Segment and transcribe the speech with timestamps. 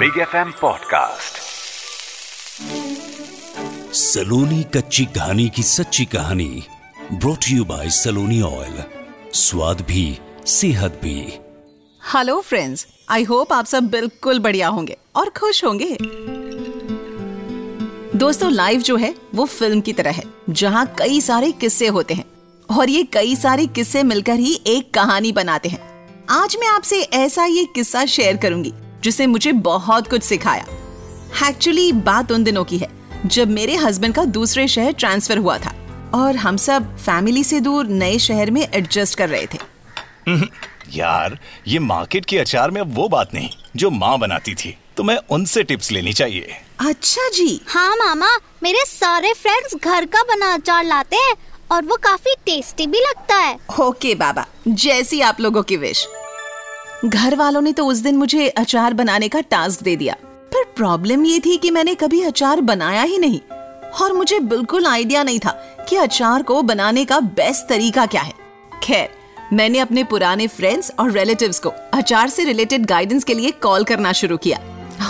[0.00, 1.38] Big F M podcast
[3.94, 6.62] Saloni कच्ची कहानी की सच्ची कहानी
[7.12, 8.82] brought you by Saloni oil
[9.34, 11.16] स्वाद भी सेहत भी।
[12.14, 15.96] हेलो फ्रेंड्स आई होप आप सब बिल्कुल बढ़िया होंगे और खुश होंगे।
[18.18, 22.24] दोस्तों लाइफ जो है वो फ़िल्म की तरह है जहाँ कई सारे किस्से होते हैं
[22.78, 25.82] और ये कई सारे किस्से मिलकर ही एक कहानी बनाते हैं।
[26.30, 28.72] आज मैं आपसे ऐसा ये किस्सा शेयर करूँगी
[29.04, 30.64] जिसने मुझे बहुत कुछ सिखाया।
[31.48, 32.88] एक्चुअली बात उन दिनों की है
[33.26, 35.74] जब मेरे हस्बैंड का दूसरे शहर ट्रांसफ़र हुआ था
[36.14, 40.38] और हम सब फैमिली से दूर नए शहर में एडजस्ट कर रहे थे।
[40.94, 45.02] यार ये मार्केट के अचार में अब वो बात नहीं जो माँ बनाती थी। तो
[45.02, 48.30] मैं उनसे टिप्स लेनी चाहिए। अच्छा जी। हाँ मामा
[48.62, 51.34] मेरे सारे फ्रेंड्स घर का बना अचार लाते हैं
[51.72, 56.06] और वो काफ़ी टेस्टी भी लगता है। ओके बाबा जैसी आप लोगों की विश
[57.04, 61.24] घर वालों ने तो उस दिन मुझे अचार बनाने का टास्क दे दिया। पर प्रॉब्लम
[61.24, 63.40] ये थी कि मैंने कभी अचार बनाया ही नहीं।
[64.02, 65.50] और मुझे बिल्कुल आइडिया नहीं था
[65.88, 68.32] कि अचार को बनाने का बेस्ट तरीका क्या है।
[68.82, 69.08] खैर,
[69.52, 74.12] मैंने अपने पुराने फ्रेंड्स और रिलेटिव्स को अचार से रिलेटेड गाइडेंस के लिए कॉल करना
[74.12, 74.58] शुरू किया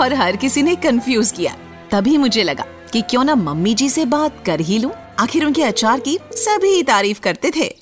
[0.00, 1.56] और हर किसी ने कंफ्यूज किया।
[1.90, 5.62] तभी मुझे लगा कि क्यों ना मम्मी जी से बात कर ही लूँ। आखिर उनके
[5.62, 7.72] अचार की सभी तारीफ़ करते थे।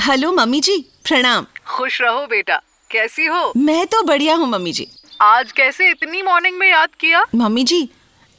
[0.00, 3.52] हेलो मम्मी जी, प्रणाम। खुश रहो बेटा। कैसी हो?
[3.56, 4.86] मैं तो बढ़िया हूँ मम्मी जी।
[5.22, 7.24] आज कैसे इतनी मॉर्निंग में याद किया?
[7.34, 7.82] मम्मी जी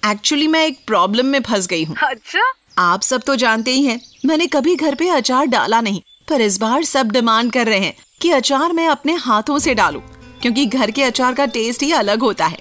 [0.03, 3.99] एक्चुअली मैं एक प्रॉब्लम में फंस गई हूँ। अच्छा। आप सब तो जानते ही हैं
[4.25, 7.95] मैंने कभी घर पे अचार डाला नहीं पर इस बार सब डिमांड कर रहे हैं
[8.21, 10.01] कि अचार मैं अपने हाथों से डालूं
[10.41, 12.57] क्योंकि घर के अचार का टेस्ट ही अलग होता है।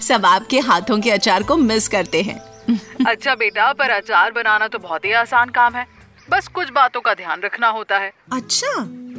[0.00, 2.38] सब आपके हाथों के अचार को मिस करते हैं।
[3.06, 5.86] अच्छा बेटा पर अचार बनाना तो बहुत ही आसान काम है।
[6.28, 8.74] बस कुछ बातों का ध्यान रखना होता है। अच्छा।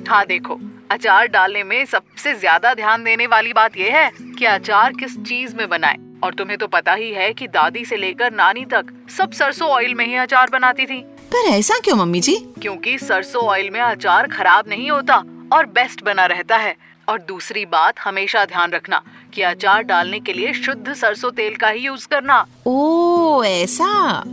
[0.09, 0.59] हाँ देखो।
[0.93, 5.55] अचार डालने में सबसे ज़्यादा ध्यान देने वाली बात यह है कि अचार किस चीज़
[5.55, 9.31] में बनाए। और तुम्हें तो पता ही है कि दादी से लेकर नानी तक सब
[9.31, 10.99] सरसों ऑयल में ही अचार बनाती थी।
[11.33, 12.35] पर ऐसा क्यों मम्मी जी?
[12.61, 15.15] क्योंकि सरसों ऑयल में अचार खराब नहीं होता
[15.53, 16.75] और बेस्ट बना रहता है।
[17.07, 19.01] और दूसरी बात हमेशा ध्यान रखना
[19.33, 24.23] कि अचार डालने के लिए शुद्ध सरसों तेल का ही यूज़ करना। ओ ऐसा?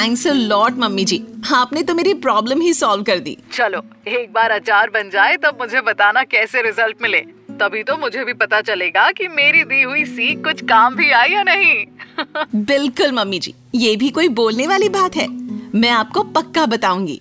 [0.00, 1.24] Thanks a lot mummy ji.
[1.52, 5.58] आपने तो मेरी प्रॉब्लम ही सॉल्व कर दी। चलो एक बार अचार बन जाए तब
[5.60, 7.18] मुझे बताना कैसे रिज़ल्ट मिले।
[7.60, 11.28] तभी तो मुझे भी पता चलेगा कि मेरी दी हुई सीख कुछ काम भी आई
[11.28, 11.84] या नहीं।
[12.64, 15.28] बिल्कुल मम्मी जी। ये भी कोई बोलने वाली बात है।
[15.74, 17.20] मैं आपको पक्का बताऊँगी।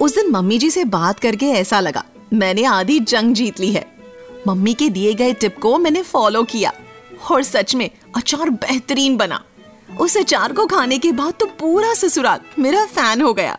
[0.00, 3.86] उस दिन मम्मी जी से बात करके ऐसा लगा मैंने आधी जंग जीत ली है।
[4.48, 6.72] मम्मी के दिए गए टिप को मैंने फॉलो किया।
[7.30, 9.44] और सच में अचार बेहतरीन बना।
[10.00, 13.56] उस अचार को खाने के बाद तो पूरा ससुराल मेरा फ़ैन हो गया।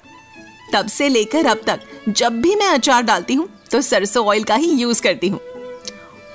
[0.74, 1.80] तब से लेकर अब तक,
[2.10, 5.40] जब भी मैं अचार डालती हूँ तो सरसों ऑयल का ही यूज़ करती हूँ।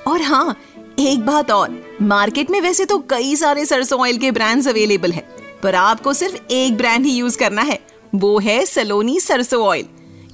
[0.07, 0.55] और हाँ
[0.99, 5.23] एक बात और मार्केट में वैसे तो कई सारे सरसों ऑयल के ब्रांड्स अवेलेबल है,
[5.63, 7.79] पर आपको सिर्फ़ एक ब्रांड ही यूज़ करना है,
[8.15, 9.85] वो है सलोनी सरसों ऑयल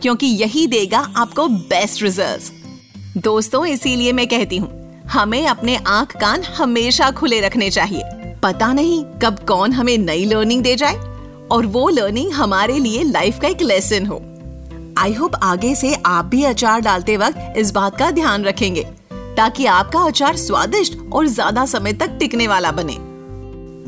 [0.02, 2.54] क्योंकि यही देगा आपको बेस्ट रिज़ल्ट
[3.18, 8.04] दोस्तों, इसीलिए मैं कहती हूँ, हमें अपने आँख कान हमेशा खुले रखने चाहिए।
[8.45, 10.95] पता नहीं कब कौन हमें नई लर्निंग दे जाए
[11.51, 14.22] और वो लर्निंग हमारे लिए लाइफ का एक लेसन हो।
[14.97, 18.83] आई होप आगे से आप भी अचार डालते वक्त इस बात का ध्यान रखेंगे,
[19.38, 22.97] ताकि आपका अचार स्वादिष्ट और ज़्यादा समय तक टिकने वाला बने।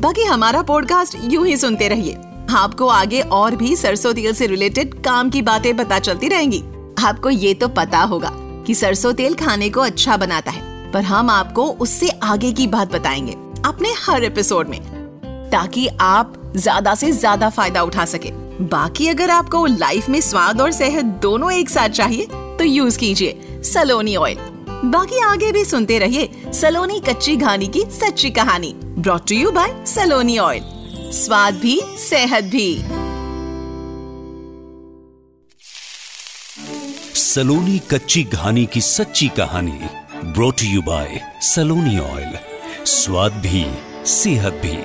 [0.00, 2.18] बाकी हमारा पॉडकास्ट यूँ ही सुनते रहिए।
[2.56, 6.62] आपको आगे और भी सरसों तेल से रिलेटेड काम की बातें पता चलती रहेंगी।
[6.98, 8.32] आपको ये तो पता होगा
[8.66, 12.92] कि सरसों तेल खाने को अच्छा बनाता है, पर हम आपको उससे आगे की बात
[12.92, 14.80] बताएँगे। अपने हर एपिसोड में,
[15.50, 18.30] ताकि आप ज़्यादा से ज़्यादा फ़ायदा उठा सके।
[18.66, 22.26] बाकी अगर आपको लाइफ में स्वाद और सेहत दोनों एक साथ चाहिए
[22.58, 24.38] तो यूज़ कीजिए सलोनी ऑयल।
[24.84, 29.74] बाकी आगे भी सुनते रहिए सलोनी कच्ची घानी की सच्ची कहानी brought to you by
[29.86, 30.62] Saloni oil.
[31.14, 32.74] स्वाद भी, सेहत भी।
[37.14, 39.78] सलोनी कच्ची घानी की सच्ची कहानी
[40.26, 42.36] brought you by Saloni oil.
[42.88, 43.64] स्वाद भी,
[44.06, 44.76] सेहत भी।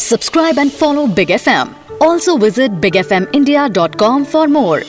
[0.00, 1.68] Subscribe and follow big F M
[2.02, 4.82] also visit big F M India dot com for more